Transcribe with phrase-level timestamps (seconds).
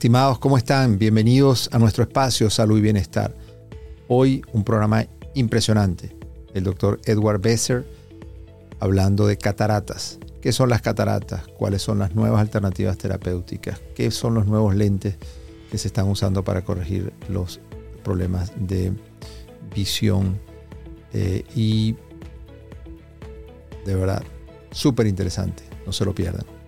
[0.00, 0.98] Estimados, ¿cómo están?
[0.98, 3.36] Bienvenidos a nuestro espacio Salud y Bienestar.
[4.08, 6.16] Hoy un programa impresionante.
[6.54, 7.84] El doctor Edward Besser
[8.78, 10.18] hablando de cataratas.
[10.40, 11.46] ¿Qué son las cataratas?
[11.48, 13.78] ¿Cuáles son las nuevas alternativas terapéuticas?
[13.94, 15.18] ¿Qué son los nuevos lentes
[15.70, 17.60] que se están usando para corregir los
[18.02, 18.94] problemas de
[19.76, 20.40] visión?
[21.12, 21.94] Eh, y
[23.84, 24.22] de verdad,
[24.70, 25.62] súper interesante.
[25.84, 26.59] No se lo pierdan.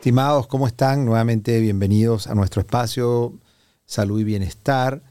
[0.00, 1.04] Estimados, ¿cómo están?
[1.04, 3.34] Nuevamente bienvenidos a nuestro espacio
[3.84, 5.02] Salud y Bienestar.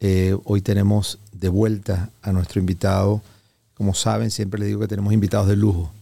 [0.00, 3.20] Eh, hoy tenemos de vuelta a nuestro invitado.
[3.74, 5.92] Como saben, siempre les digo que tenemos invitados de lujo.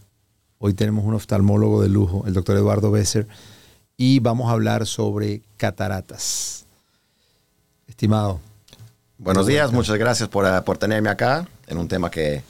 [0.59, 3.27] Hoy tenemos un oftalmólogo de lujo, el doctor Eduardo Besser,
[3.97, 6.63] y vamos a hablar sobre cataratas.
[7.85, 8.39] Estimado.
[9.17, 12.43] Buenos días, muchas gracias por, uh, por, tenerme acá en un tema que,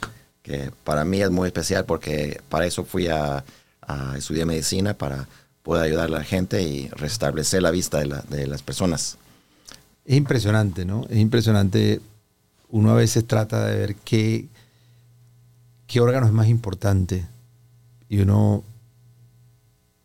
[0.44, 3.42] que, para mí es muy especial porque para eso fui a,
[3.82, 5.26] a estudiar medicina, para
[5.68, 9.18] pueda ayudar a la gente y restablecer la vista de, las personas.
[10.06, 11.04] Es impresionante, ¿no?
[11.10, 12.00] Es impresionante.
[12.70, 14.48] Uno a veces trata de ver qué,
[15.86, 17.26] qué órgano es más importante
[18.08, 18.64] y uno,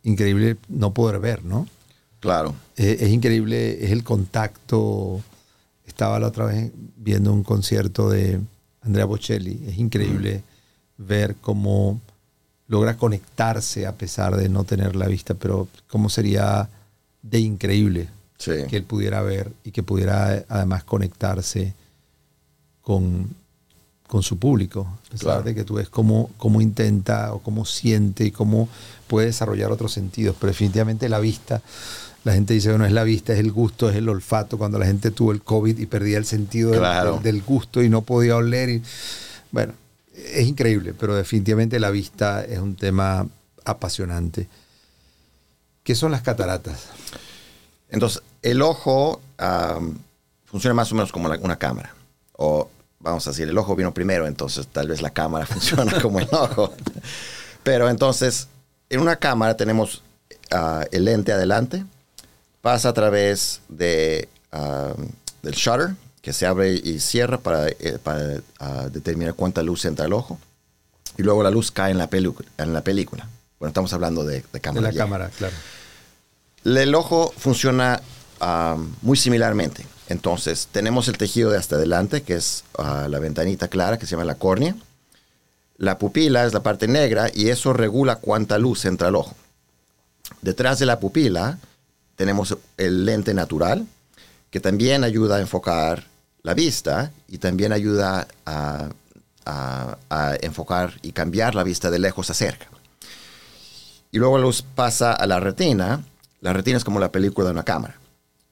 [0.04, 1.66] increíble no poder ver, ¿no?
[2.20, 2.54] Claro.
[2.76, 5.22] Es, es, increíble, es el contacto.
[5.86, 8.42] Estaba la otra vez viendo un concierto de
[8.82, 9.64] Andrea Bocelli.
[9.66, 10.44] Es increíble
[10.98, 12.02] ver cómo
[12.68, 16.70] logra conectarse a pesar de no tener la vista, pero cómo sería
[17.22, 21.74] de increíble que él pudiera ver y que pudiera además conectarse
[22.82, 23.30] con,
[24.08, 24.88] con su público.
[25.08, 28.68] A pesar de que tú ves cómo, cómo intenta o cómo siente y cómo
[29.08, 31.62] puede desarrollar otros sentidos, pero definitivamente la vista,
[32.24, 34.86] la gente dice, bueno, es la vista, es el gusto, es el olfato, cuando la
[34.86, 38.70] gente tuvo el COVID y perdía el sentido del, del, gusto y no podía oler.
[38.70, 38.84] Y,
[39.52, 39.74] bueno,
[40.14, 43.28] es increíble, pero definitivamente la vista es un tema
[43.66, 44.48] apasionante.
[45.84, 46.88] ¿Qué son las cataratas?
[47.90, 49.22] Entonces, el ojo
[50.46, 51.94] funciona más o menos como una cámara.
[52.34, 52.70] O
[53.00, 56.28] vamos a decir, el ojo vino primero, entonces tal vez la cámara funciona como el
[56.32, 56.74] ojo.
[57.64, 58.48] Pero entonces,
[58.90, 60.02] en una cámara tenemos
[60.54, 61.86] uh, el lente adelante,
[62.62, 64.30] pasa a través de,
[65.42, 70.06] del shutter, que se abre y cierra para, eh, para uh, determinar cuánta luz entra
[70.06, 70.40] al ojo.
[71.18, 73.28] Y luego la luz cae en la, en la película.
[73.60, 74.88] Bueno, estamos hablando de, de cámara.
[74.88, 75.54] De la cámara, claro.
[76.64, 78.02] El ojo funciona
[78.40, 79.86] uh, muy similarmente.
[80.08, 84.12] Entonces, tenemos el tejido de hasta adelante, que es uh, la ventanita clara, que se
[84.12, 84.78] llama la córnea.
[85.76, 89.36] La pupila es la parte negra y eso regula cuánta luz entra al ojo.
[90.42, 91.60] Detrás de la pupila
[92.16, 93.86] tenemos el lente natural,
[94.52, 96.13] que también ayuda a enfocar
[96.44, 98.90] la vista y también ayuda a,
[100.42, 102.68] enfocar y cambiar la vista de lejos a cerca.
[104.12, 106.04] Y luego luz pasa a la retina.
[106.40, 108.00] La retina es como la película de una cámara.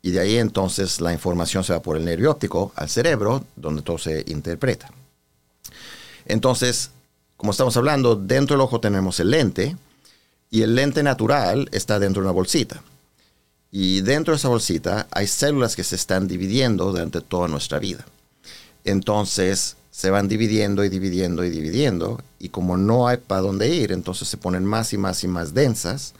[0.01, 3.84] Y de ahí entonces la información se va por el nervio óptico al cerebro, donde
[3.84, 4.90] todo se interpreta.
[6.25, 6.91] Entonces,
[7.38, 9.78] como estamos hablando, dentro del ojo tenemos el lente
[10.50, 12.81] y el lente natural está dentro de una bolsita.
[13.72, 18.06] Y dentro de esa bolsita hay células que se están dividiendo durante toda nuestra vida.
[18.84, 22.22] Entonces se van dividiendo y dividiendo y dividiendo.
[22.40, 25.54] Y como no hay para dónde ir, entonces se ponen más y más y más
[25.54, 26.14] densas.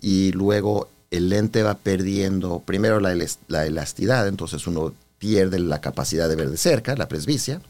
[0.00, 3.16] Y luego el lente va perdiendo primero la,
[3.48, 7.60] la elasticidad, entonces uno pierde la capacidad de ver de cerca, la presbicia.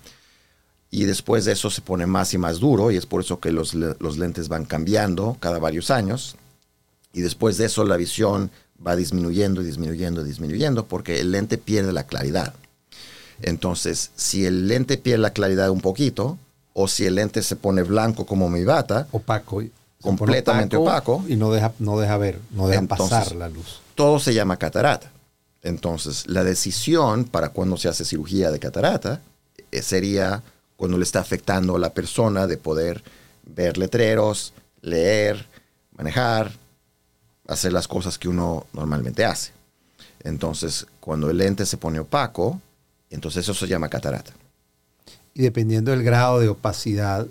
[0.90, 3.52] Y después de eso se pone más y más duro y es por eso que
[3.52, 6.36] los, los lentes van cambiando cada varios años.
[7.12, 8.50] Y después de eso la visión
[8.84, 12.54] va disminuyendo, disminuyendo, disminuyendo, porque el lente pierde la claridad.
[13.42, 16.38] Entonces, si el lente pierde la claridad un poquito,
[16.72, 19.62] o si el lente se pone blanco como mi bata, opaco,
[20.00, 23.80] completamente opaco, y no deja, no deja ver, no deja pasar la luz.
[23.94, 25.10] Todo se llama catarata.
[25.62, 29.20] Entonces, la decisión para cuando se hace cirugía de catarata
[29.72, 30.42] eh, sería
[30.76, 33.02] cuando le está afectando a la persona de poder
[33.44, 35.46] ver letreros, leer,
[35.96, 36.52] manejar,
[37.48, 39.50] hacer las cosas que uno normalmente hace.
[40.22, 42.60] Entonces, cuando el lente se pone opaco,
[43.10, 44.32] entonces eso se llama catarata.
[45.34, 47.26] Y dependiendo del grado de opacidad,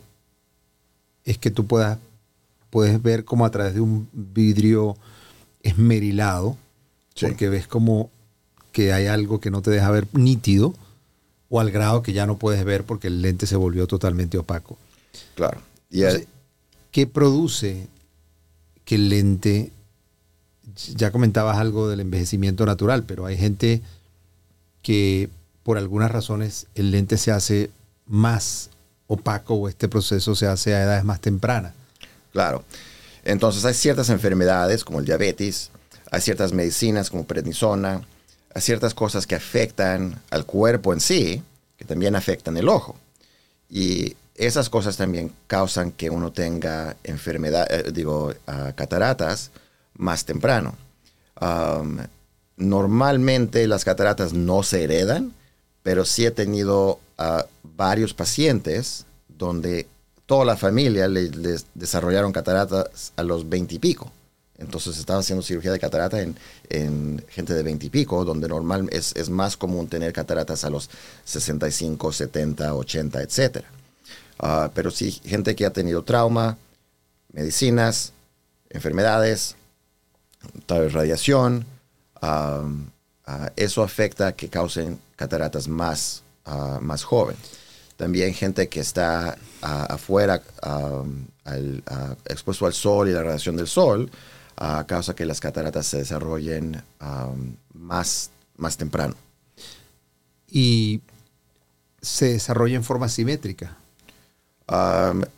[1.24, 2.00] es que tú puedas,
[2.69, 4.98] puedes ver como a través de un vidrio
[5.62, 6.58] esmerilado,
[7.19, 8.10] porque ves como
[8.72, 10.74] que hay algo que no te deja ver nítido,
[11.50, 14.78] o al grado que ya no puedes ver porque el lente se volvió totalmente opaco.
[15.36, 15.62] Claro.
[16.92, 17.88] ¿Qué produce
[18.86, 19.72] que el lente
[20.96, 23.82] ya comentabas algo del envejecimiento natural, pero hay gente
[24.82, 25.30] que
[25.64, 27.70] por algunas razones el lente se hace
[28.06, 28.70] más
[29.08, 31.74] opaco o este proceso se hace a edades más tempranas.
[32.32, 32.64] Claro.
[33.24, 35.72] Entonces hay ciertas enfermedades como el diabetes,
[36.12, 38.02] hay ciertas medicinas como prednisona,
[38.54, 41.44] hay ciertas cosas que afectan al cuerpo en sí,
[41.78, 42.96] que también afectan el ojo.
[43.70, 49.52] Y esas cosas también causan que uno tenga enfermedad, eh, digo, ah, cataratas
[49.98, 50.76] más temprano.
[52.56, 55.34] normalmente las cataratas no se heredan,
[55.84, 59.88] pero sí he tenido ah, varios pacientes donde
[60.26, 64.12] toda la familia les desarrollaron cataratas a los 20 y pico.
[64.58, 69.16] Entonces estaba haciendo cirugía de catarata en, gente de 20 y pico, donde normal es,
[69.16, 70.90] es, más común tener cataratas a los
[71.26, 73.64] 65, 70, 80, etc.
[74.74, 76.58] pero sí, gente que ha tenido trauma,
[77.32, 78.14] medicinas,
[78.70, 79.56] enfermedades,
[80.66, 81.66] tal vez radiación,
[83.56, 87.36] eso afecta que causen cataratas más, uh, más joven.
[87.98, 90.42] También gente que está afuera
[92.26, 94.12] expuesto al sol y la radiación del sol
[94.86, 96.82] causa que las cataratas se desarrollen
[97.74, 99.16] más, más temprano.
[100.50, 101.02] Y
[102.02, 103.78] se desarrolla en forma simétrica.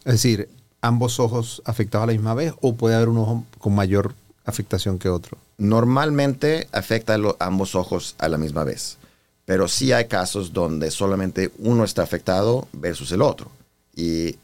[0.04, 0.50] es decir,
[0.82, 4.14] ambos ojos afectados a la misma vez o puede haber un ojo con mayor
[4.50, 5.38] afectación que otro.
[5.58, 8.98] Normalmente afecta a ambos ojos a la misma vez.
[9.46, 13.50] Pero sí hay casos donde solamente uno está afectado versus el otro.
[13.96, 14.38] ¿Y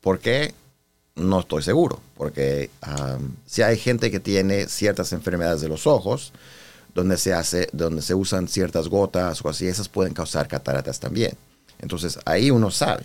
[0.00, 0.54] por qué?
[1.14, 2.00] No estoy seguro.
[2.16, 2.70] Porque
[3.46, 6.32] si hay gente que tiene ciertas enfermedades de los ojos,
[6.94, 11.32] donde se, hace, donde se usan ciertas gotas o así, esas pueden causar cataratas también.
[11.78, 13.04] Entonces ahí uno sabe.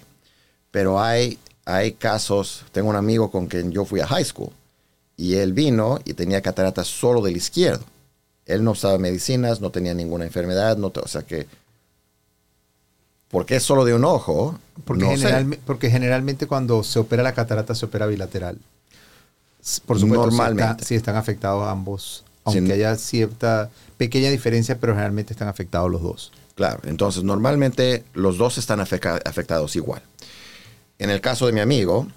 [0.71, 4.51] Pero hay, hay casos, tengo un amigo con quien yo fui a high school
[5.17, 7.85] y él vino y tenía cataratas solo del izquierdo
[8.45, 11.47] él no usaba medicinas, no tenía ninguna enfermedad, no o sea que...
[13.29, 14.57] ¿Por qué solo de un ojo?
[14.85, 18.59] Porque, porque generalmente cuando se opera la catarata se opera bilateral.
[19.85, 20.85] Por supuesto, Normalmente.
[20.85, 26.31] Si, están afectados ambos, aunque haya cierta pequeña diferencia, pero generalmente están afectados los dos.
[26.53, 30.03] Claro, entonces normalmente los dos están afectados igual.
[30.99, 32.07] En el caso de mi amigo,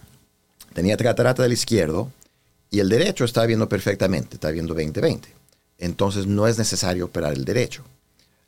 [0.74, 2.12] tenía catarata del izquierdo
[2.70, 5.38] y el derecho estaba viendo perfectamente, está viendo 20-20
[5.78, 7.84] entonces no es necesario operar el derecho.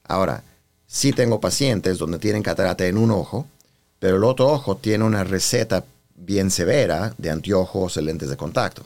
[0.05, 0.43] Ahora,
[0.87, 3.47] sí tengo pacientes donde tienen catarata en un ojo,
[4.01, 5.85] pero el otro ojo tiene una receta
[6.17, 8.83] bien severa de anteojos y lentes de contacto.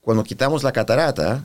[0.00, 1.44] Cuando quitamos la catarata,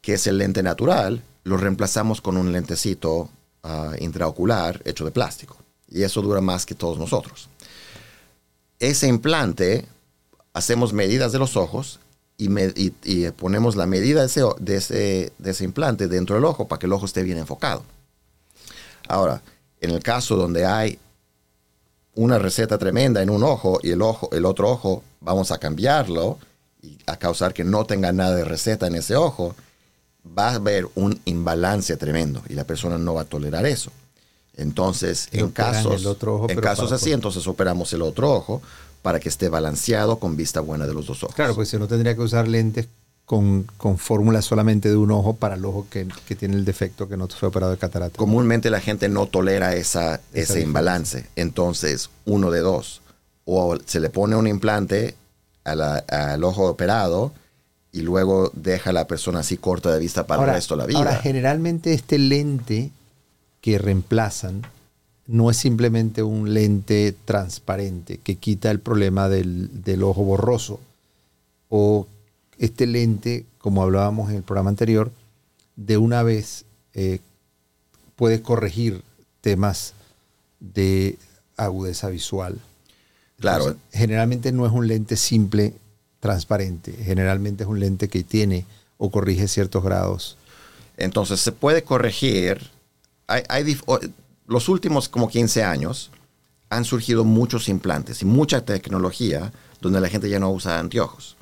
[0.00, 3.28] que es el lente natural, lo reemplazamos con un lentecito
[3.62, 5.56] ah, intraocular hecho de plástico.
[5.88, 7.48] Y eso dura más que todos nosotros.
[8.78, 9.86] Ese implante,
[10.56, 12.00] hacemos medidas de los ojos
[12.38, 16.94] y, ponemos la medida de ese, de, ese, implante dentro del ojo para que el
[16.94, 17.82] ojo esté bien enfocado.
[19.06, 19.42] Ahora,
[19.82, 20.98] en el caso donde hay
[22.14, 26.38] una receta tremenda en un ojo y el, ojo, el otro ojo vamos a cambiarlo
[26.80, 29.54] y a causar que no tenga nada de receta en ese ojo,
[30.26, 33.90] va a haber un imbalance tremendo y la persona no va a tolerar eso.
[34.54, 36.02] Entonces, en casos,
[36.48, 38.62] en casos así, entonces operamos el otro ojo
[39.06, 41.36] para que esté balanceado con vista buena de los dos ojos.
[41.36, 42.88] Claro, pues si no tendría que usar lentes
[43.24, 47.16] con, con fórmula solamente de un ojo para el ojo que, tiene el defecto que
[47.16, 48.16] no fue operado de catarata.
[48.16, 51.26] Comúnmente la gente no tolera esa, ese imbalance.
[51.36, 53.00] Entonces, uno de dos.
[53.44, 55.14] O se le pone un implante
[55.62, 57.32] al ojo operado
[57.92, 60.86] y luego deja a la persona así corta de vista para el resto de la
[60.86, 60.98] vida.
[60.98, 62.90] Ahora, generalmente este lente
[63.60, 64.66] que reemplazan
[65.26, 70.80] no es simplemente un lente transparente que quita el problema del, ojo borroso.
[71.68, 72.06] O
[72.58, 75.10] este lente, como hablábamos en el programa anterior,
[75.74, 76.64] de una vez
[76.94, 77.18] eh,
[78.14, 79.02] puede corregir
[79.40, 79.94] temas
[80.60, 81.18] de
[81.56, 82.58] agudeza visual.
[83.38, 83.76] Claro.
[83.92, 85.74] generalmente no es un lente simple
[86.20, 88.64] transparente, generalmente es un lente que tiene
[88.96, 90.38] o corrige ciertos grados.
[90.96, 92.70] Entonces se puede corregir.
[93.26, 93.64] Hay, hay
[94.46, 96.10] los últimos como 15 años
[96.68, 101.36] han surgido muchos implantes y mucha tecnología donde la gente ya no usa anteojos.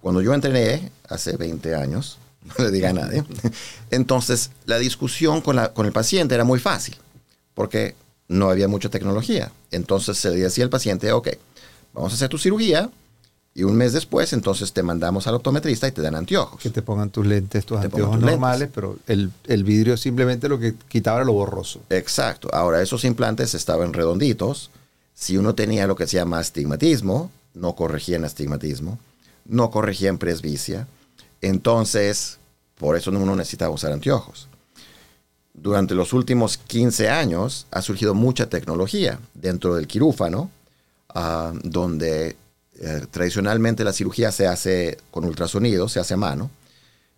[0.00, 2.18] Cuando yo entrené hace 20 años,
[2.58, 3.24] no le diga a nadie,
[3.90, 6.96] entonces la discusión con, la, con el paciente era muy fácil,
[7.54, 7.94] porque
[8.28, 9.52] no había mucha tecnología.
[9.70, 11.28] Entonces se le decía al paciente, ok,
[11.92, 12.90] vamos a hacer tu cirugía,
[13.54, 16.60] y un mes después, entonces te mandamos al optometrista y te dan anteojos.
[16.60, 19.30] Que te pongan tus lentes, tus anteojos normales, pero el,
[19.64, 21.82] vidrio simplemente lo que quitaba era lo borroso.
[21.90, 22.48] Exacto.
[22.52, 24.70] Ahora, esos implantes estaban redonditos.
[25.14, 28.98] Si uno tenía lo que se llama astigmatismo, no corregían astigmatismo,
[29.44, 30.88] no corregían presbicia.
[31.42, 32.38] Entonces,
[32.78, 34.48] por eso uno necesita usar anteojos.
[35.52, 40.50] Durante los últimos 15 años ha surgido mucha tecnología dentro del quirófano,
[41.10, 42.36] ah, donde
[42.80, 46.50] eh, tradicionalmente la cirugía se hace con ultrasonido, se hace a mano,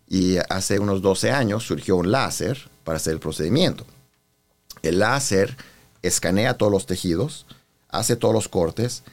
[0.07, 3.85] y hace unos 12 años surgió un láser para hacer el procedimiento.
[4.83, 5.57] El láser
[6.01, 7.45] escanea todos los tejidos,
[7.89, 9.03] hace todos los cortes,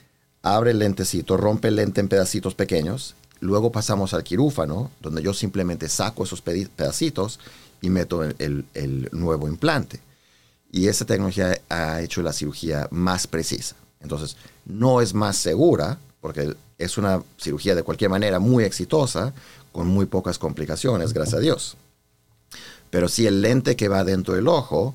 [0.42, 5.32] abre el lentecito, rompe el lente en pedacitos pequeños, luego pasamos al quirófano, donde yo
[5.32, 7.40] simplemente saco esos pedacitos
[7.80, 10.00] y meto el, el, nuevo implante.
[10.70, 13.76] Y esa tecnología ha hecho la cirugía más precisa.
[14.00, 19.34] Entonces, no es más segura, porque es una cirugía de cualquier manera muy exitosa,
[19.72, 21.76] con muy pocas complicaciones, gracias a Dios.
[22.90, 24.94] Pero si el lente que va dentro del ojo,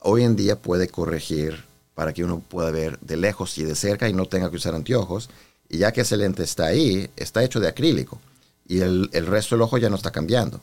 [0.00, 1.64] hoy en día puede corregir
[1.94, 4.74] para que uno pueda ver de lejos y de cerca y no tenga que usar
[4.74, 5.28] anteojos.
[5.68, 8.18] Y ya que ese lente está ahí, está hecho de acrílico
[8.66, 10.58] y el, resto del ojo ya no está cambiando.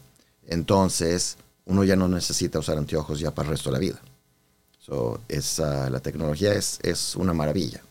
[0.47, 4.01] Entonces, uno ya no necesita usar anteojos ya para el resto de la vida.
[4.79, 5.21] So,
[5.59, 7.83] la tecnología es, es una maravilla.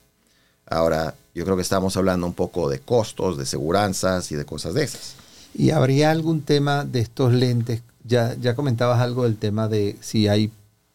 [0.71, 4.75] Ahora, yo creo que estamos hablando un poco de costos, de seguranzas y de cosas
[4.75, 5.15] de esas.
[5.55, 7.83] ¿Y habría algún tema de estos lentes?
[8.05, 10.51] Ya, ya comentabas algo del tema de si hay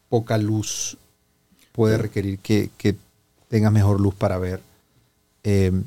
[0.09, 0.97] poca luz,
[1.71, 2.95] puede requerir que, que
[3.47, 4.61] tengas mejor luz para ver.
[5.43, 5.83] Em,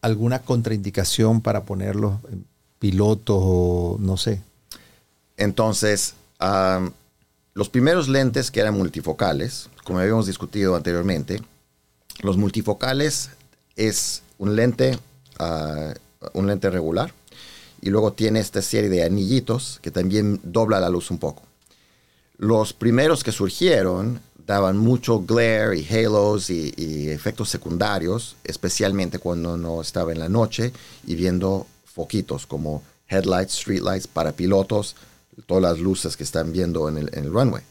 [0.00, 2.44] ¿Alguna contraindicación para ponerlos en
[2.78, 4.42] pilotos o no sé?
[5.36, 6.14] Entonces,
[7.54, 11.40] los primeros lentes que eran multifocales, como habíamos discutido anteriormente,
[12.20, 13.30] los multifocales
[13.76, 14.98] es un lente,
[15.38, 15.94] ah,
[16.34, 17.12] un lente regular
[17.80, 21.42] y luego tiene esta serie de anillitos que también dobla la luz un poco.
[22.38, 29.80] Los primeros que surgieron daban mucho glare y halos y, efectos secundarios, especialmente cuando no
[29.80, 30.72] estaba en la noche
[31.06, 34.96] y viendo foquitos como headlights, streetlights para pilotos,
[35.46, 37.62] todas las luces que están viendo en el, runway.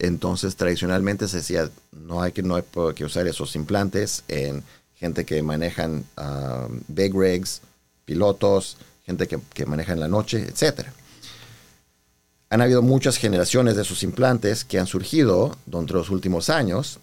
[0.00, 2.64] Entonces, tradicionalmente se decía, no hay que, no hay
[2.94, 4.64] que usar esos implantes en
[4.94, 7.60] gente que manejan um, big rigs,
[8.06, 10.86] pilotos, gente que, que maneja en la noche, etc.
[12.48, 16.98] Han habido muchas generaciones de esos implantes que han surgido durante los últimos años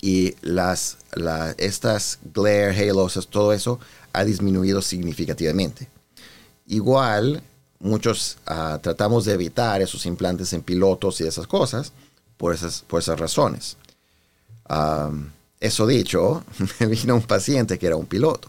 [0.00, 0.98] y las,
[1.58, 3.80] estas glare, halos, todo eso
[4.12, 5.88] ha disminuido significativamente.
[6.68, 7.42] Igual,
[7.80, 11.92] muchos ah, tratamos de evitar esos implantes en pilotos y esas cosas
[12.42, 13.76] por esas, por esas razones.
[15.60, 16.42] eso dicho,
[16.80, 18.48] me vino un paciente que era un piloto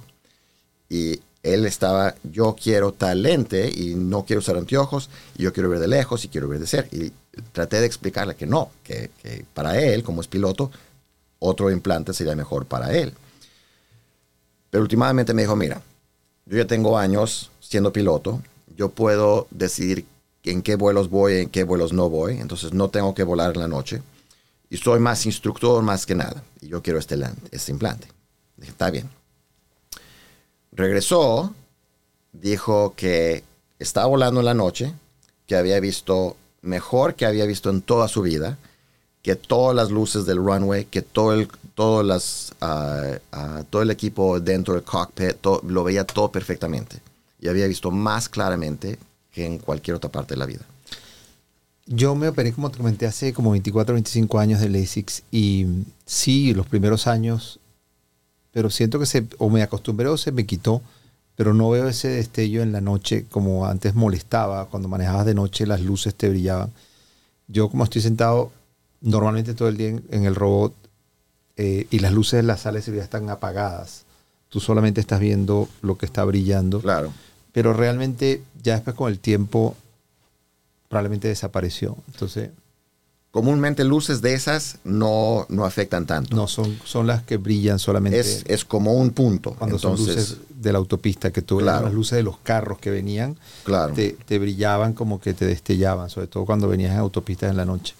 [0.90, 5.70] y él estaba, yo quiero tal lente y no quiero usar anteojos, y yo quiero
[5.70, 6.96] ver de lejos y quiero ver de cerca.
[6.96, 7.12] Y
[7.52, 9.12] traté de explicarle que no, que,
[9.54, 10.72] para él, como es piloto,
[11.38, 13.14] otro implante sería mejor para él.
[14.72, 15.84] Pero últimamente me dijo, mira,
[16.48, 18.42] yo ya tengo años siendo piloto,
[18.76, 20.08] yo puedo decidir
[20.52, 23.62] en qué vuelos voy, en qué vuelos no voy, entonces no tengo que volar en
[23.62, 24.02] la noche.
[24.70, 27.18] Y soy más instructor más que nada, y yo quiero este,
[27.52, 28.08] este implante.
[28.58, 29.10] Dije, está bien
[30.76, 31.54] regresó,
[32.32, 33.44] dijo que
[33.80, 34.94] estaba volando en la noche,
[35.48, 38.58] que había visto mejor que había visto en toda su vida,
[39.22, 41.48] que todas las luces del runway, que todo el,
[42.08, 47.02] las, ah, ah, todo el equipo dentro del cockpit lo veía todo perfectamente.
[47.40, 48.98] Y había visto más claramente
[49.34, 50.62] que en cualquier otra parte de la vida.
[51.86, 55.66] Yo me operé, como te comenté, hace como 24, 25 años de LASIX y
[56.06, 57.60] sí, los primeros años
[58.54, 60.82] pero siento que se, o me acostumbré o se me quitó,
[61.36, 65.66] pero no veo ese destello en la noche como antes molestaba, cuando manejabas de noche
[65.66, 66.72] las luces te brillaban.
[67.48, 68.52] Yo como estoy sentado
[69.02, 70.74] normalmente todo el día en, el robot
[71.58, 74.06] eh, y las luces de la sala de seguridad están apagadas,
[74.50, 76.80] tú solamente estás viendo lo que está brillando.
[76.80, 77.12] Claro.
[77.54, 79.78] Pero realmente ya después con el tiempo
[80.90, 81.96] probablemente desapareció.
[82.12, 82.50] Entonces
[83.34, 86.36] comúnmente luces de esas no, no afectan tanto.
[86.36, 88.20] No, son, son las que brillan solamente.
[88.20, 89.56] Es, como un punto.
[89.58, 93.36] Cuando son luces de la autopista, que tú las luces de los carros que venían,
[93.64, 93.96] claro.
[93.96, 97.96] te, brillaban como que te destellaban, sobre todo cuando venías en autopistas en la noche.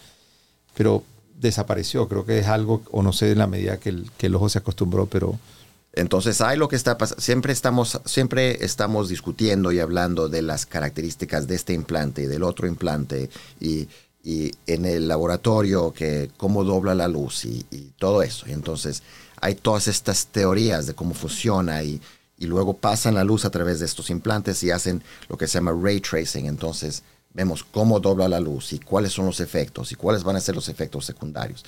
[0.76, 1.04] Pero
[1.42, 4.36] desapareció, creo que es algo, o no sé en la medida que el, que el
[4.36, 5.40] ojo se acostumbró, pero...
[5.94, 10.66] Entonces hay lo que está pasando, siempre estamos, siempre estamos discutiendo y hablando de las
[10.66, 13.88] características de este implante y del otro implante y
[14.24, 17.66] y en el laboratorio que cómo dobla la luz y,
[17.98, 18.48] todo eso.
[18.48, 19.04] Y entonces
[19.42, 22.02] hay todas estas teorías de cómo funciona y,
[22.38, 25.56] y, luego pasan la luz a través de estos implantes y hacen lo que se
[25.56, 26.46] llama ray tracing.
[26.46, 30.42] Entonces vemos cómo dobla la luz y cuáles son los efectos y cuáles van a
[30.42, 31.66] ser los efectos secundarios.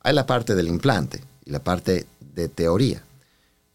[0.00, 3.02] Hay la parte del implante y la parte de teoría.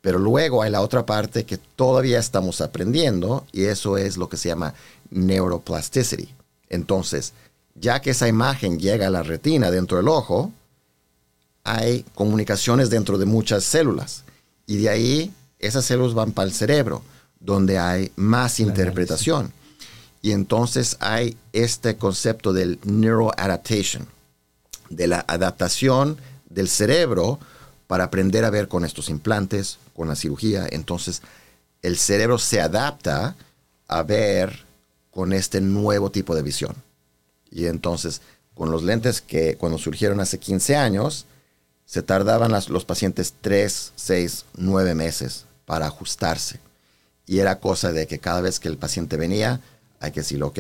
[0.08, 4.38] Pero luego hay la otra parte que todavía estamos aprendiendo y eso es lo que
[4.38, 4.74] se llama
[5.12, 6.34] neuroplasticity.
[6.70, 7.34] Entonces,
[7.76, 10.54] ya que esa imagen llega a la retina dentro del ojo,
[11.66, 14.24] hay comunicaciones dentro de muchas células.
[14.66, 17.02] Y de ahí esas células van para el cerebro,
[17.42, 19.52] donde hay más interpretación.
[20.22, 24.08] Y entonces hay este concepto del neuroadaptation,
[24.90, 26.18] de la adaptación
[26.50, 27.40] del cerebro
[27.88, 30.68] para aprender a ver con estos implantes, con la cirugía.
[30.70, 31.22] Entonces,
[31.82, 33.36] el cerebro se adapta
[33.88, 34.66] a ver
[35.12, 36.76] con este nuevo tipo de visión.
[37.50, 38.22] Y entonces,
[38.54, 41.26] con los lentes que cuando surgieron hace 15 años,
[41.86, 46.60] se tardaban los pacientes 3, 6, 9 meses para ajustarse.
[47.26, 49.62] Y era cosa de que cada vez que el paciente venía,
[50.00, 50.60] hay que decirle, ok,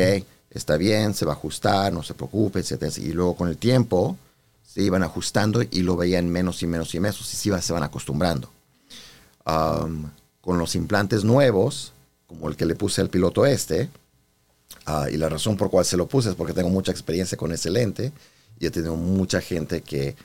[0.49, 2.97] está bien, se va a ajustar, no se preocupe, etc.
[2.97, 4.17] Y luego con el tiempo
[4.77, 7.81] se iban ajustando y lo veían menos y menos y menos y se, se van
[7.81, 8.51] acostumbrando.
[9.43, 11.93] con los implantes nuevos,
[12.27, 13.89] como el que le puse al piloto este,
[14.85, 17.51] ah, y la razón por cual se lo puse es porque tengo mucha experiencia con
[17.51, 18.11] ese lente
[18.59, 20.15] y he tenido mucha gente que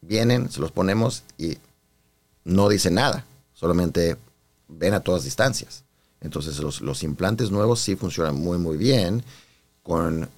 [0.00, 1.58] vienen, se los ponemos y
[2.44, 4.16] no dicen nada, solamente
[4.66, 5.84] ven a todas distancias.
[6.22, 9.22] Entonces los, implantes nuevos sí funcionan muy muy bien
[9.82, 10.30] con,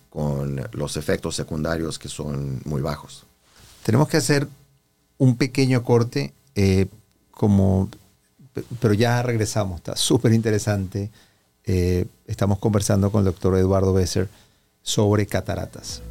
[0.72, 3.24] los efectos secundarios que son muy bajos.
[3.84, 4.48] Tenemos que hacer
[5.18, 6.86] un pequeño corte, eh,
[7.30, 7.88] como,
[8.80, 11.10] pero ya regresamos, está súper interesante.
[11.64, 14.28] Eh, estamos conversando con el doctor Eduardo Besser
[14.82, 16.02] sobre cataratas.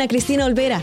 [0.00, 0.82] Ana Cristina Olvera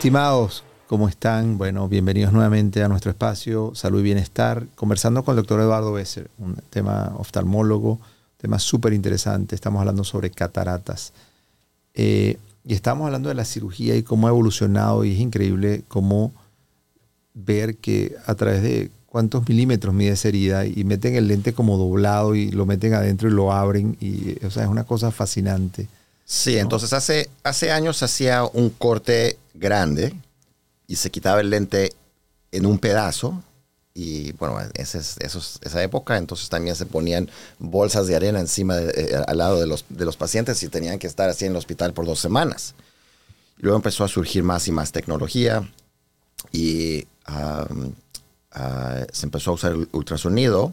[0.00, 1.58] Estimados, ¿cómo están?
[1.58, 6.30] Bueno, bienvenidos nuevamente a nuestro espacio Salud y Bienestar, conversando con el doctor Eduardo Besser,
[6.38, 8.00] un tema oftalmólogo,
[8.38, 9.54] tema súper interesante.
[9.54, 11.12] Estamos hablando sobre cataratas.
[11.92, 16.32] Eh, y estamos hablando de la cirugía y cómo ha evolucionado y es increíble cómo
[17.34, 21.76] ver que a través de cuántos milímetros mide esa herida y meten el lente como
[21.76, 25.88] doblado y lo meten adentro y lo abren y o sea, es una cosa fascinante.
[26.32, 30.14] Sí, entonces hace, hace años hacía un corte grande
[30.86, 31.92] y se quitaba el lente
[32.52, 33.42] en un pedazo.
[33.94, 39.20] Y bueno, esa, es, esa época, entonces también se ponían bolsas de arena encima, eh,
[39.26, 41.94] al lado de los, de los pacientes y tenían que estar así en el hospital
[41.94, 42.76] por dos semanas.
[43.58, 45.68] Y luego empezó a surgir más y más tecnología
[46.52, 47.66] y ah,
[49.12, 50.72] se empezó a usar el ultrasonido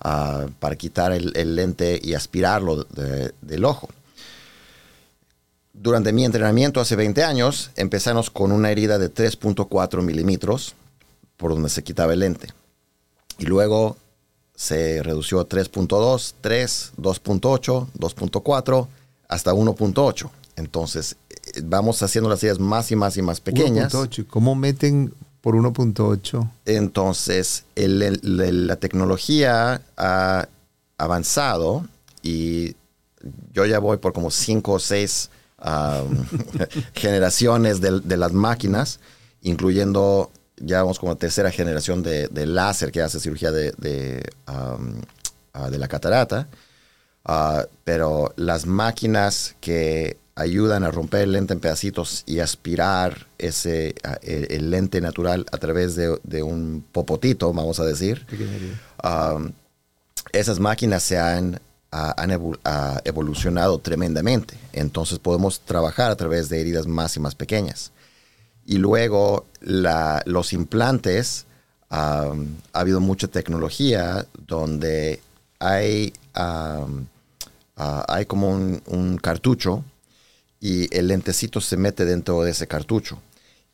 [0.00, 3.88] ah, para quitar el, lente y aspirarlo del ojo
[5.74, 10.74] durante mi entrenamiento hace 20 años, empezamos con una herida de 3.4 milímetros
[11.36, 12.48] por donde se quitaba el lente.
[13.38, 13.96] Y luego
[14.54, 18.86] se redució a 3.2, 3, 2.8, 2.4,
[19.28, 20.30] hasta 1.8.
[20.56, 23.92] Entonces, eh, vamos haciendo las heridas más y más y más pequeñas.
[23.92, 24.28] 1.8.
[24.28, 26.50] ¿Cómo meten por 1.8?
[26.66, 30.48] Entonces, la tecnología ha
[30.98, 31.84] avanzado
[32.22, 32.76] y
[33.52, 35.30] yo ya voy por como 5 o 6
[36.94, 39.00] generaciones de, las máquinas,
[39.42, 44.78] incluyendo ya vamos como tercera generación de, láser que hace cirugía de, de, ah,
[45.70, 46.48] la catarata.
[47.24, 53.94] Ah, pero las máquinas que ayudan a romper el lente en pedacitos y aspirar ese,
[54.04, 58.26] ah, el, lente natural a través de, un popotito, vamos a decir.
[60.32, 61.60] esas máquinas se han
[61.94, 62.30] han
[63.04, 64.58] evolucionado tremendamente.
[64.72, 67.92] Entonces podemos trabajar a través de heridas más y más pequeñas.
[68.66, 71.46] Y luego los implantes,
[71.90, 72.32] ha
[72.72, 75.20] habido mucha tecnología donde
[75.60, 76.12] hay,
[77.76, 79.84] hay como un, cartucho
[80.60, 83.20] y el lentecito se mete dentro de ese cartucho.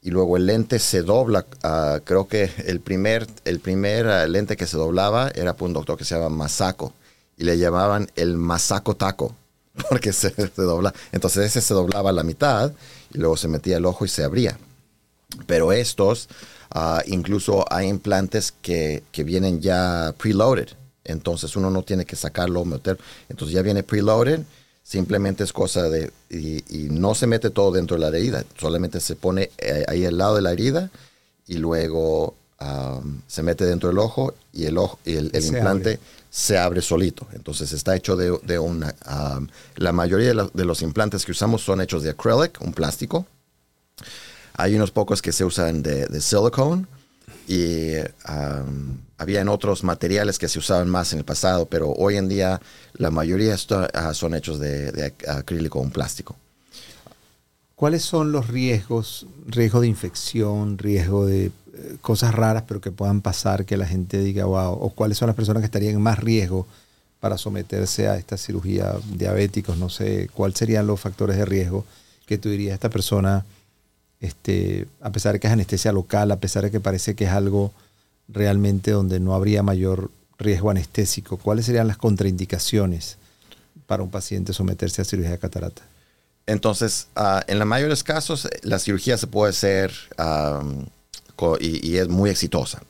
[0.03, 1.47] Y luego el lente se dobla.
[1.63, 5.75] Ah, creo que el primer, el primer ah, lente que se doblaba era por un
[5.75, 6.95] doctor que se llama Masako
[7.41, 9.35] y le llamaban el masaco taco,
[9.89, 10.93] porque se, dobla.
[11.11, 12.71] Entonces ese se doblaba a la mitad
[13.15, 14.59] y luego se metía el ojo y se abría.
[15.47, 16.29] Pero estos,
[16.71, 20.69] ah, incluso hay implantes que, vienen ya preloaded.
[21.03, 22.99] Entonces uno no tiene que sacarlo, meter.
[23.31, 24.41] Entonces ya viene preloaded.
[24.83, 26.13] Simplemente es cosa de.
[26.29, 28.45] Y, no se mete todo dentro de la herida.
[28.59, 30.91] Solamente se pone eh, ahí al lado de la herida
[31.47, 35.99] y luego um, se mete dentro del ojo y el, ojo, y el, implante
[36.31, 37.27] se abre solito.
[37.33, 38.95] Entonces está hecho de, una...
[39.37, 43.27] Um, la mayoría de, los implantes que usamos son hechos de acrylic, un plástico.
[44.55, 46.87] Hay unos pocos que se usan de, silicone
[47.49, 47.97] y
[48.29, 52.29] um, había en otros materiales que se usaban más en el pasado, pero hoy en
[52.29, 52.61] día
[52.95, 56.37] la mayoría uh, son hechos de, de acrílico, un plástico.
[57.75, 59.27] ¿Cuáles son los riesgos?
[59.47, 61.51] Riesgo de infección, riesgo de
[62.01, 65.37] cosas raras, pero que puedan pasar, que la gente diga, wow, o cuáles son las
[65.37, 66.67] personas que estarían en más riesgo
[67.21, 71.85] para someterse a esta cirugía, diabéticos, no sé, cuáles serían los factores de riesgo
[72.27, 73.45] que tú dirías, esta persona,
[74.21, 77.31] este, a pesar de que es anestesia local, a pesar de que parece que es
[77.31, 77.73] algo
[78.29, 83.19] realmente donde no habría mayor riesgo anestésico, ¿cuáles serían las contraindicaciones
[83.87, 85.83] para un paciente someterse a cirugía de catarata?
[86.47, 89.93] Entonces, ah, en la mayoría de los casos, la cirugía se puede hacer
[91.61, 92.83] y, es muy exitosa.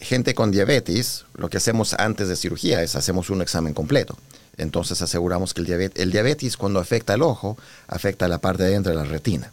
[0.00, 4.16] gente con diabetes, lo que hacemos antes de cirugía es hacemos un examen completo.
[4.56, 8.70] Entonces aseguramos que el diabetes, el diabetes cuando afecta el ojo, afecta la parte de
[8.70, 9.52] dentro de la retina.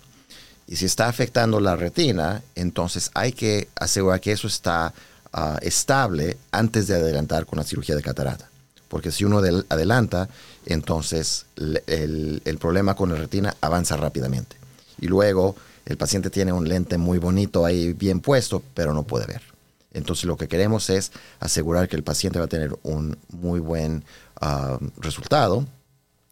[0.67, 4.93] Y si está afectando la retina, entonces hay que asegurar que eso está
[5.31, 8.49] ah, estable antes de adelantar con la cirugía de catarata.
[8.89, 10.27] Porque si uno adelanta,
[10.65, 14.55] entonces el, el problema con la retina avanza rápidamente.
[14.99, 19.27] Y luego el paciente tiene un lente muy bonito ahí bien puesto, pero no puede
[19.27, 19.41] ver.
[19.93, 24.03] Entonces lo que queremos es asegurar que el paciente va a tener un muy buen
[24.41, 25.65] ah, resultado.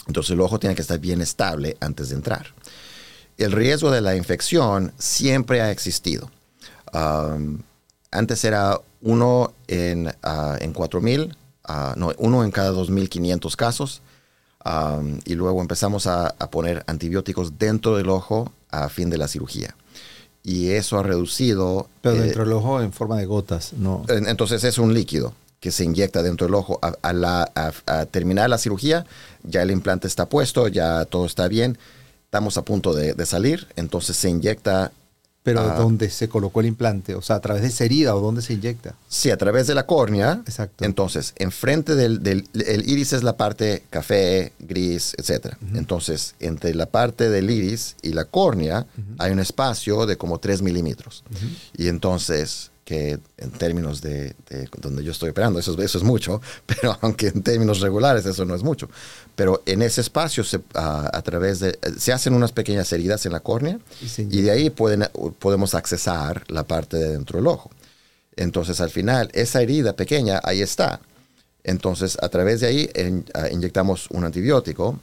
[0.08, 2.48] Entonces el ojo tiene que estar bien estable antes de entrar.
[3.38, 6.30] El riesgo de la infección siempre ha existido.
[8.12, 14.02] antes era uno en, uh, en 4.000, ah, no, uno en cada 2.500 casos.
[15.26, 19.76] y luego empezamos a, poner antibióticos dentro del ojo a fin de la cirugía.
[20.44, 21.88] Y eso ha reducido...
[22.02, 24.04] Pero dentro eh, del ojo en forma de gotas, ¿no?
[24.10, 26.80] Entonces es un líquido que se inyecta dentro del ojo.
[26.82, 29.06] A, la, a, terminar la cirugía,
[29.44, 31.78] ya el implante está puesto, ya todo está bien,
[32.26, 34.92] estamos a punto de, de salir, entonces se inyecta
[35.44, 37.16] pero ¿dónde se colocó el implante?
[37.16, 38.96] O sea, ¿a través de esa herida o dónde se inyecta?
[39.10, 40.42] Sí, a través de la córnea.
[40.46, 40.86] Exacto.
[40.86, 45.56] Entonces, enfrente del, del el iris es la parte café, gris, etc.
[45.74, 48.88] Entonces, entre la parte del iris y la córnea
[49.20, 51.24] hay un espacio de como 3 milímetros.
[51.76, 54.36] Y entonces, que en términos de,
[54.80, 58.56] donde yo estoy operando, eso, eso es mucho, pero aunque en términos regulares eso no
[58.56, 58.90] es mucho.
[59.36, 63.40] Pero en ese espacio se, a, través de, se hacen unas pequeñas heridas en la
[63.40, 63.80] córnea
[64.18, 65.08] y, de ahí pueden,
[65.40, 67.72] podemos accesar la parte de dentro del ojo.
[68.36, 71.00] Entonces al final esa herida pequeña ahí está.
[71.64, 72.90] Entonces a través de ahí
[73.52, 75.00] inyectamos un antibiótico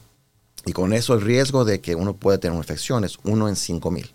[0.67, 3.57] y con eso el riesgo de que uno pueda tener una infección es uno en
[3.57, 4.13] 5000.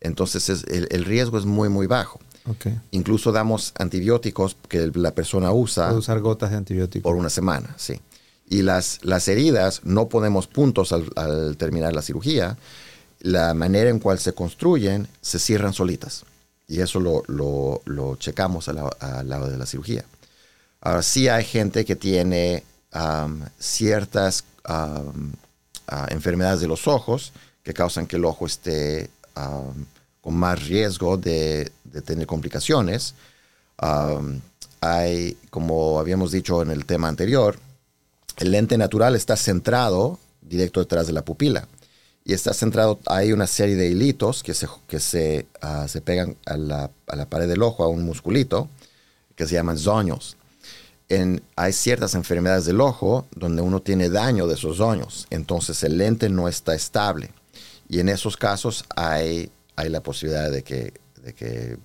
[0.00, 2.20] Entonces el, el riesgo es muy, muy bajo.
[2.90, 5.86] Incluso damos antibióticos que la persona usa.
[5.86, 7.02] Puede usar gotas de antibióticos.
[7.02, 8.00] Por una semana, sí.
[8.48, 12.56] Y las, las heridas, no ponemos puntos al, terminar la cirugía.
[13.20, 16.24] La manera en cual se construyen, se cierran solitas.
[16.68, 17.22] Y eso lo,
[17.84, 20.04] lo, checamos al, lado de la cirugía.
[20.80, 22.62] Ahora, sí hay gente que tiene
[23.58, 25.02] ciertas ah,
[26.08, 27.32] enfermedades de los ojos
[27.62, 29.10] que causan que el ojo esté
[30.26, 31.70] con más riesgo de,
[32.04, 33.14] tener complicaciones.
[34.80, 37.60] hay, como habíamos dicho en el tema anterior,
[38.36, 41.68] el lente natural está centrado directo detrás de la pupila.
[42.24, 46.36] Y está centrado, hay una serie de hilitos que se, que se, ah, se pegan
[46.44, 48.68] a la, a la, pared del ojo, a un musculito,
[49.36, 50.36] que se llaman zoños.
[51.08, 55.98] En, hay ciertas enfermedades del ojo donde uno tiene daño de esos zoños, entonces el
[55.98, 57.30] lente no está estable.
[57.88, 61.78] Y en esos casos hay hay la posibilidad de que, de que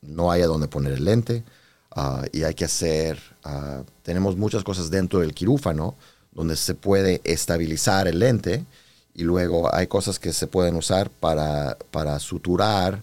[0.00, 1.44] no haya donde poner el lente
[1.90, 5.94] ah, y hay que hacer, ah, tenemos muchas cosas dentro del quirófano
[6.32, 8.64] donde se puede estabilizar el lente
[9.14, 13.02] y luego hay cosas que se pueden usar para, para suturar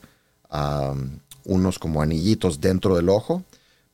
[1.45, 3.43] unos como anillitos dentro del ojo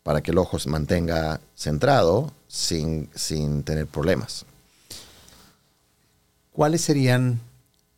[0.03, 4.45] para que el ojo se mantenga centrado sin, sin tener problemas.
[6.53, 7.41] ¿Cuáles serían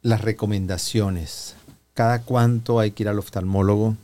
[0.01, 1.56] las recomendaciones
[1.97, 3.97] cada cuánto hay que ir al oftalmólogo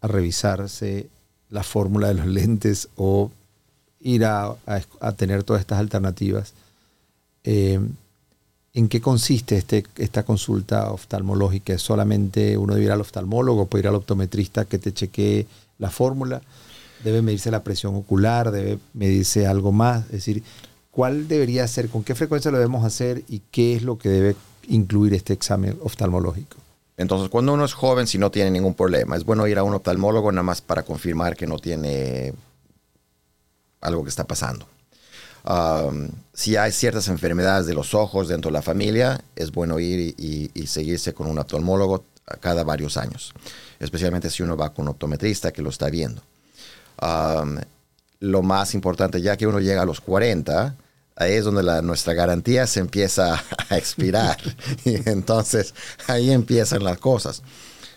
[0.00, 1.06] a revisarse
[1.50, 3.30] la fórmula de los lentes o
[4.00, 4.56] ir a,
[5.18, 6.54] tener todas estas alternativas.
[7.44, 7.78] Eh,
[8.72, 11.74] ¿En qué consiste este, esta consulta oftalmológica?
[11.74, 15.46] ¿Es solamente uno debe ir al oftalmólogo, puede ir al optometrista que te chequee
[15.76, 16.40] la fórmula?
[17.04, 20.06] Debe medirse la presión ocular, debe medirse algo más.
[20.06, 20.42] Es decir,
[20.90, 24.36] ¿cuál debería ser, con qué frecuencia lo debemos hacer y qué es lo que debe
[24.68, 26.65] incluir este examen oftalmológico?
[26.96, 29.74] Entonces, cuando uno es joven, si no tiene ningún problema, es bueno ir a un
[29.74, 32.32] oftalmólogo nada más para confirmar que no tiene
[33.80, 34.66] algo que está pasando.
[36.32, 40.66] Si hay ciertas enfermedades de los ojos dentro de la familia, es bueno ir y,
[40.66, 42.04] seguirse con un oftalmólogo
[42.40, 43.32] cada varios años,
[43.78, 46.22] especialmente si uno va con un optometrista que lo está viendo.
[48.18, 50.74] Lo más importante, ya que uno llega a los 40,
[51.16, 54.36] ahí es donde la, nuestra garantía se empieza a expirar.
[54.84, 55.74] y entonces
[56.06, 57.42] ahí empiezan las cosas.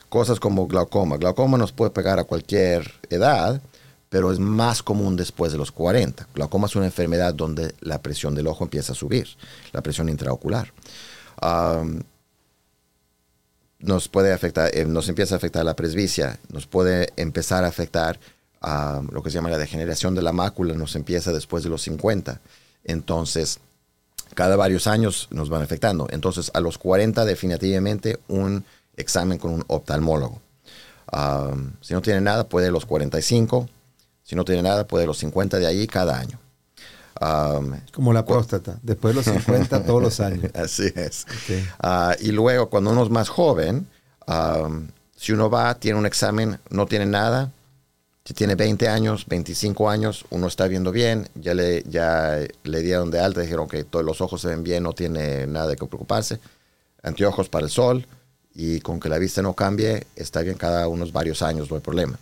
[0.08, 1.18] Cosas como glaucoma.
[1.18, 3.62] Glaucoma nos puede pegar a cualquier edad,
[4.10, 6.28] pero es más común después de los 40.
[6.34, 9.28] Glaucoma es una enfermedad donde la presión del ojo empieza a subir,
[9.72, 10.74] la presión intraocular.
[13.78, 18.20] nos puede afectar, eh, nos empieza a afectar la presbicia, nos puede empezar a afectar
[19.12, 22.42] lo que se llama la degeneración de la mácula, nos empieza después de los 50.
[22.84, 23.60] Entonces,
[24.34, 26.08] cada varios años nos van afectando.
[26.12, 28.64] Entonces, a los 40 definitivamente un
[28.96, 30.42] examen con un oftalmólogo.
[31.82, 33.68] si no tiene nada, puede a los 45
[34.30, 36.38] si no tiene nada, puede los 50 de ahí cada año.
[37.92, 40.52] Como la próstata, después de los 50 todos los años.
[40.54, 41.26] Así es.
[41.80, 43.88] Ah, y luego, cuando uno es más joven,
[45.16, 47.52] si uno va, tiene un examen, no tiene nada,
[48.30, 53.10] si tiene 20 años, 25 años, uno está viendo bien, ya le, ya le dieron
[53.10, 55.88] de alta, dijeron que todos los ojos se ven bien, no tiene nada de que
[55.88, 56.40] preocuparse.
[57.02, 58.06] Anteojos para el sol
[58.54, 61.82] y con que la vista no cambie, está bien cada unos varios años, no hay
[61.82, 62.20] problema.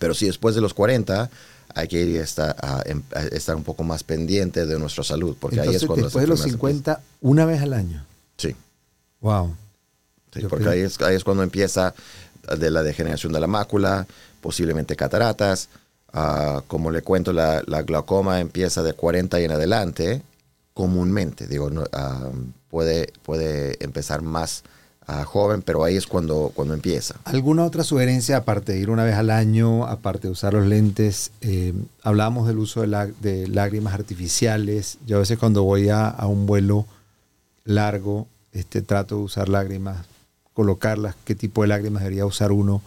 [0.00, 1.30] Pero si después de los 40
[1.72, 5.60] hay que ir a, em, a, estar un poco más pendiente de nuestra salud, porque
[5.60, 6.06] ahí es cuando...
[6.06, 8.04] Después de los 50, una vez al año.
[8.38, 8.56] Sí.
[9.20, 9.54] Wow.
[10.34, 11.94] Sí, porque ahí es, ahí es, cuando empieza
[12.58, 14.08] de la degeneración de la mácula,
[14.42, 15.70] posiblemente cataratas.
[16.12, 20.22] Ah, como le cuento, la, la, glaucoma empieza de 40 y en adelante,
[20.74, 21.46] comúnmente.
[21.46, 22.28] Digo, ah,
[22.68, 24.62] puede, puede empezar más
[25.24, 27.16] joven, pero ahí es cuando, cuando empieza.
[27.24, 31.32] ¿Alguna otra sugerencia, aparte de ir una vez al año, aparte de usar los lentes?
[31.40, 34.98] Eh, hablábamos del uso de, de, lágrimas artificiales.
[35.06, 36.86] Yo a veces cuando voy a, a, un vuelo
[37.64, 40.06] largo, este, trato de usar lágrimas,
[40.54, 42.80] colocarlas, qué tipo de lágrimas debería usar uno.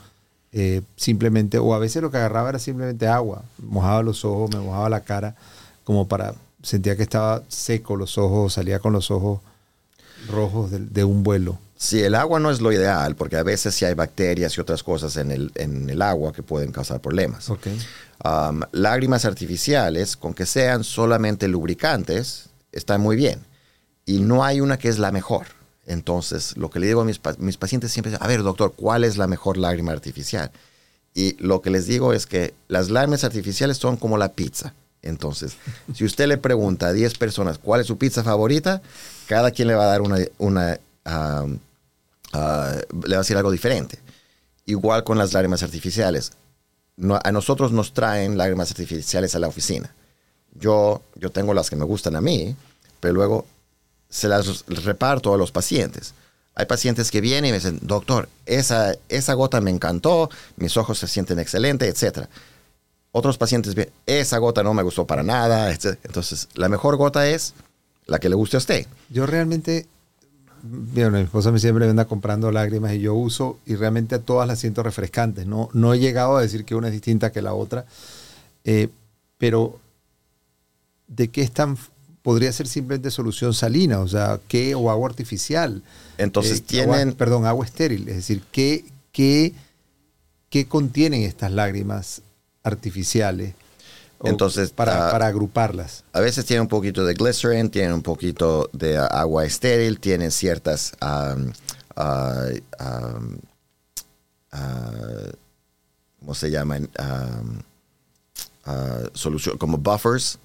[0.58, 4.62] Eh, simplemente, o a veces lo que agarraba era simplemente agua, mojaba los ojos, me
[4.62, 5.36] mojaba la cara,
[5.84, 9.42] como para, sentía que estaba seco los ojos, salía con los ojos
[10.30, 11.58] rojos de, de un vuelo.
[11.78, 14.82] Sí, el agua no es lo ideal, porque a veces sí hay bacterias y otras
[14.82, 17.50] cosas en el, en el agua que pueden causar problemas.
[17.50, 23.42] Um, lágrimas artificiales, con que sean solamente lubricantes, están muy bien.
[24.06, 25.48] Y no hay una que es la mejor.
[25.86, 29.04] Entonces, lo que le digo a mis, mis pacientes siempre es, a ver, doctor, ¿cuál
[29.04, 30.52] es la mejor lágrima artificial?
[31.14, 34.74] Y lo que les digo es que las lágrimas artificiales son como la pizza.
[35.02, 35.56] Entonces,
[35.94, 38.82] si usted le pregunta a 10 personas cuál es su pizza favorita,
[39.28, 40.80] cada quien le va a dar una, una
[42.34, 44.00] le va a decir algo diferente.
[44.66, 46.32] Igual con las lágrimas artificiales.
[47.24, 49.94] a nosotros nos traen lágrimas artificiales a la oficina.
[50.54, 52.56] Yo, yo tengo las que me gustan a mí,
[53.00, 53.46] pero luego
[54.16, 56.14] se las reparto a los pacientes.
[56.56, 61.00] Hay pacientes que vienen y me dicen, doctor, esa, esa gota me encantó, mis ojos
[61.00, 62.28] se sienten excelentes, etc.
[63.12, 63.76] Otros pacientes
[64.06, 65.70] esa gota no me gustó para nada.
[65.72, 67.54] Entonces, la mejor gota es
[68.06, 68.88] la que le guste a usted.
[69.10, 69.86] Yo realmente
[70.68, 74.48] Bien, mi esposa me siempre anda comprando lágrimas y yo uso y realmente a todas
[74.48, 75.46] las siento refrescantes.
[75.46, 77.86] No, no he llegado a decir que una es distinta que la otra,
[78.64, 78.90] eh,
[79.38, 79.80] pero
[81.08, 81.78] ¿de qué están?
[82.26, 84.74] Podría ser simplemente solución salina, o sea, ¿qué?
[84.74, 85.84] O agua artificial.
[86.18, 87.14] Entonces eh, tienen...
[87.14, 88.10] perdón, agua estéril.
[88.10, 89.54] Es decir, ¿qué, qué,
[90.50, 92.24] qué contienen estas lágrimas
[92.64, 93.54] artificiales?
[94.24, 96.04] Entonces, para, para, agruparlas.
[96.14, 100.94] A veces tienen un poquito de glycerin, tienen un poquito de agua estéril, tienen ciertas
[101.04, 101.52] um,
[106.20, 106.90] ¿cómo se llaman?
[109.14, 110.40] solución, como buffers.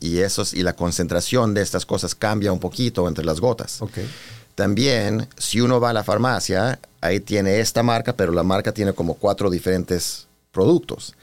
[0.00, 3.80] Y, esos, y la concentración de estas cosas cambia un poquito entre las gotas.
[4.54, 8.92] También, si uno va a la farmacia, ahí tiene esta marca, pero la marca tiene
[8.92, 11.14] como cuatro diferentes productos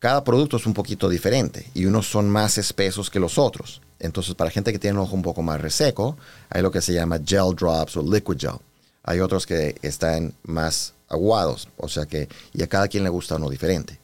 [0.00, 3.82] cada producto es un poquito diferente y unos son más espesos que los otros.
[3.98, 6.16] Entonces, para gente que tiene un ojo un poco más reseco,
[6.48, 8.58] hay lo que se llama gel drops o liquid gel.
[9.04, 13.36] Hay otros que están más aguados, o sea que, y a cada quien le gusta
[13.36, 14.00] uno diferente.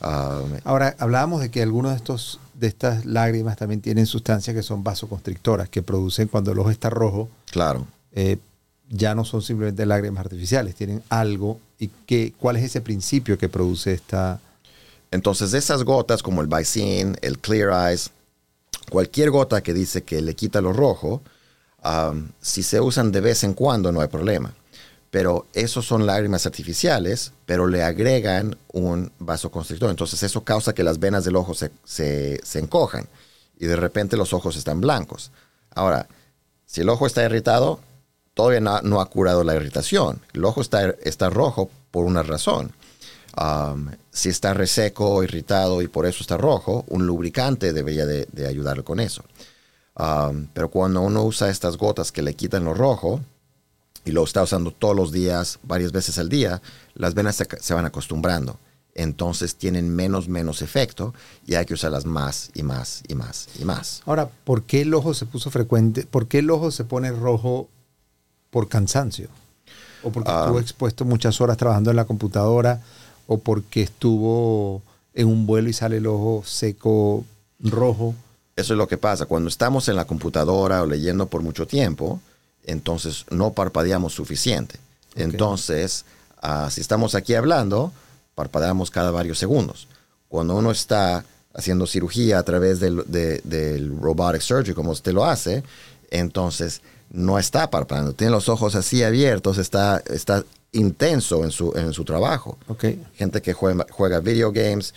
[0.00, 4.62] Um, Ahora, hablábamos de que algunos de, estos, de estas lágrimas también tienen sustancias que
[4.62, 7.28] son vasoconstrictoras, que producen cuando el ojo está rojo.
[7.50, 7.86] Claro.
[8.12, 8.38] Eh,
[8.88, 11.60] ya no son simplemente lágrimas artificiales, tienen algo.
[11.78, 14.40] ¿Y qué, cuál es ese principio que produce esta,
[15.10, 18.10] Entonces, esas gotas como el Vicin, el Clear Eyes,
[18.90, 21.22] cualquier gota que dice que le quita lo rojo,
[21.84, 24.54] um, si se usan de vez en cuando no hay problema.
[25.16, 29.88] Pero esos son lágrimas artificiales, pero le agregan un vasoconstrictor.
[29.88, 33.08] Entonces eso causa que las venas del ojo se, se, se encojan
[33.58, 35.32] y de repente los ojos están blancos.
[35.74, 36.06] Ahora,
[36.66, 37.80] si el ojo está irritado,
[38.34, 40.20] todavía no, ha curado la irritación.
[40.34, 42.72] El ojo está, está rojo por una razón.
[43.40, 48.46] Um, si está reseco irritado y por eso está rojo, un lubricante debería de, de
[48.46, 49.24] ayudar con eso.
[49.98, 53.22] Um, pero cuando uno usa estas gotas que le quitan lo rojo
[54.06, 56.62] y lo está usando todos los días, varias veces al día,
[56.94, 58.58] las venas se, se van acostumbrando
[58.96, 61.14] entonces tienen menos, menos efecto
[61.46, 64.02] y hay que usarlas más y más y más y más.
[64.06, 66.06] Ahora, ¿por qué el ojo se puso frecuente?
[66.10, 67.68] ¿Por qué el ojo se pone rojo
[68.50, 69.28] por cansancio?
[70.02, 70.40] ¿O porque ah.
[70.40, 72.80] estuvo expuesto muchas horas trabajando en la computadora?
[73.26, 77.24] ¿O porque estuvo en un vuelo y sale el ojo seco,
[77.60, 78.14] rojo?
[78.56, 79.26] Eso es lo que pasa.
[79.26, 82.20] Cuando estamos en la computadora o leyendo por mucho tiempo,
[82.66, 84.78] entonces no parpadeamos suficiente.
[85.14, 86.04] Entonces,
[86.42, 87.92] ah, si estamos aquí hablando,
[88.34, 89.88] parpadeamos cada varios segundos.
[90.28, 91.24] Cuando uno está
[91.54, 95.62] haciendo cirugía a través del, robotic surgery, como usted lo hace,
[96.10, 98.12] entonces no está parpadeando.
[98.12, 102.58] Tiene los ojos así abiertos, está, está intenso en su, en su trabajo.
[102.68, 103.02] Okay.
[103.14, 104.92] Gente que juega, juega video games.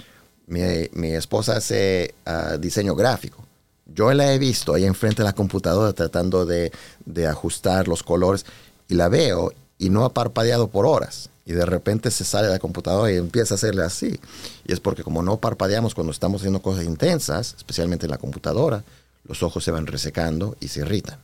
[0.47, 3.45] Mi, esposa hace ah, diseño gráfico.
[3.93, 6.71] Yo la he visto ahí enfrente de la computadora tratando de,
[7.05, 8.45] de ajustar los colores
[8.87, 12.53] y la veo y no ha parpadeado por horas y de repente se sale de
[12.53, 14.19] la computadora y empieza a hacerle así.
[14.67, 18.83] Y es porque como no parpadeamos cuando estamos haciendo cosas intensas, especialmente en la computadora,
[19.23, 21.17] los ojos se van resecando y se irritan.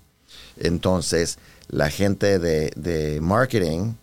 [0.57, 3.93] Entonces, la gente de, de marketing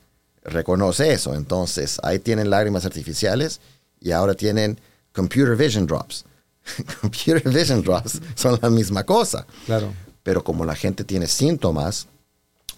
[0.45, 1.35] reconoce eso.
[1.35, 3.61] Entonces, ahí tienen lágrimas artificiales
[4.01, 4.79] y ahora tienen
[5.13, 6.25] computer vision drops.
[7.01, 9.47] computer vision drops son la misma cosa.
[9.67, 9.93] Claro.
[10.23, 12.07] Pero como la gente tiene síntomas,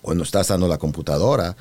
[0.00, 1.56] cuando está usando la computadora,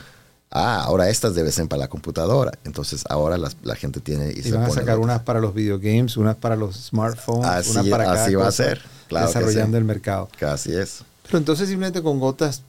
[0.49, 2.51] ah, ahora estas deben ser para la computadora.
[2.63, 4.31] Entonces ahora la gente tiene...
[4.31, 8.03] Y, van a sacar unas para los videogames, unas para los smartphones, así, una para
[8.05, 8.81] cada Así va a ser.
[9.09, 10.29] desarrollando el mercado.
[10.41, 11.03] Así es.
[11.23, 12.63] Pero entonces simplemente con gotas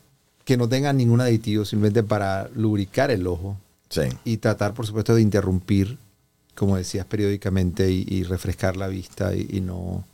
[0.44, 3.56] que no tengan ningún aditivo, simplemente para lubricar el ojo.
[3.88, 4.02] Sí.
[4.24, 5.98] Y tratar, por supuesto, de interrumpir,
[6.54, 10.04] como decías, periódicamente y, refrescar la vista y, y no...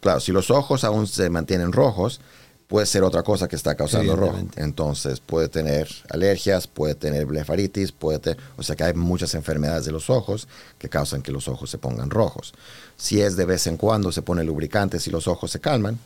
[0.00, 2.20] Claro, si los ojos aún se mantienen rojos,
[2.66, 4.38] puede ser otra cosa que está causando rojo.
[4.56, 9.84] Entonces puede tener alergias, puede tener blefaritis, puede tener, o sea que hay muchas enfermedades
[9.84, 12.54] de los ojos que causan que los ojos se pongan rojos.
[12.96, 15.98] Si es de vez en cuando se pone lubricante, si los ojos se calman.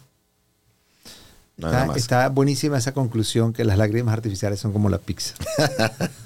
[1.57, 5.35] Nada está, buenísima esa conclusión que las lágrimas artificiales son como la pizza.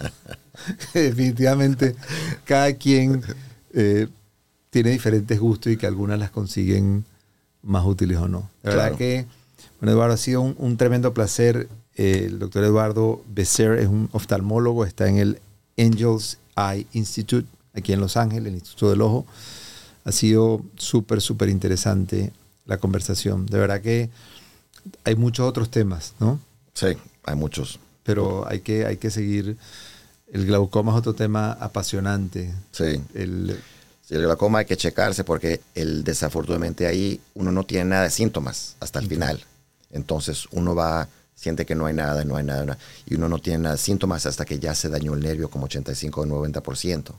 [0.95, 1.97] Definitivamente
[2.45, 3.23] cada quien
[3.75, 4.09] eh,
[4.71, 7.05] tiene diferentes gustos y que algunas las consiguen
[7.63, 8.51] más útiles o no.
[8.63, 9.27] La verdad que
[9.83, 11.69] bueno, Eduardo, ha sido un, tremendo placer.
[11.97, 15.41] Eh, el doctor Eduardo Becer es un oftalmólogo, está en el
[15.77, 19.27] Angels Eye Institute, aquí en Los Ángeles, el Instituto del Ojo.
[20.05, 22.33] Ha sido súper, súper interesante
[22.65, 23.47] la conversación.
[23.47, 24.09] De verdad que
[25.03, 26.39] hay muchos otros temas, ¿no?
[26.75, 27.81] Sí, hay muchos.
[28.05, 29.57] Pero hay que, hay que seguir.
[30.33, 32.53] El glaucoma es otro tema apasionante.
[32.73, 33.01] Sí.
[33.15, 33.57] El,
[34.11, 38.77] el glaucoma hay que checarse porque el, desafortunadamente ahí uno no tiene nada de síntomas
[38.81, 39.45] hasta el final.
[39.91, 43.61] Entonces uno va, siente que no hay nada, no hay nada, y uno no tiene
[43.61, 47.13] nada de síntomas hasta que ya se dañó el nervio como 85 o 90%.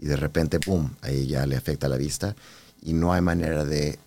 [0.00, 2.36] Y de repente, ¡pum!, ahí ya le afecta la vista
[2.82, 3.98] y no hay manera de,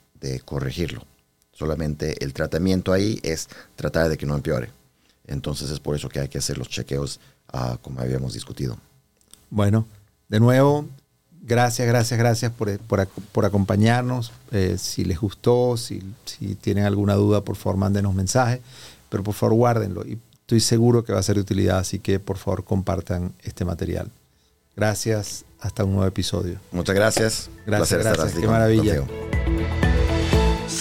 [0.46, 1.04] corregirlo.
[1.52, 4.70] Solamente el tratamiento ahí es tratar de que no empeore.
[5.26, 7.20] Entonces es por eso que hay que hacer los chequeos
[7.82, 8.78] como habíamos discutido.
[9.50, 9.86] Bueno,
[10.30, 10.86] de nuevo,
[11.42, 14.32] gracias, gracias, gracias por, acompañarnos.
[14.52, 16.02] Eh, si les gustó, si,
[16.62, 18.62] tienen alguna duda, por favor, mándenos mensaje.
[19.10, 20.06] Pero por favor, guárdenlo.
[20.06, 23.66] Y estoy seguro que va a ser de utilidad, así que por favor, compartan este
[23.66, 24.10] material.
[24.76, 25.46] Gracias.
[25.60, 26.60] Hasta un nuevo episodio.
[26.72, 27.50] Muchas gracias.
[27.68, 28.34] Gracias, gracias.
[28.34, 29.04] Qué maravilla.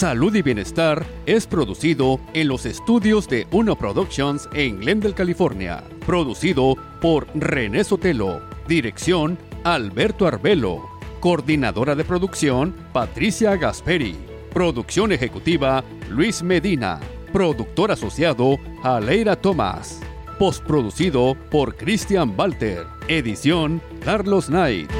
[0.00, 5.84] Salud y Bienestar es producido en los estudios de Uno Productions en Glendale, California.
[6.06, 8.40] Producido por René Sotelo.
[8.66, 10.88] Dirección Alberto Arbelo.
[11.20, 14.16] Coordinadora de producción, Patricia Gasperi.
[14.54, 16.98] Producción ejecutiva, Luis Medina.
[17.30, 20.00] Productor asociado, Aleira Tomás.
[20.38, 22.86] Postproducido por Christian Walter.
[23.06, 24.90] Edición, Carlos Knight.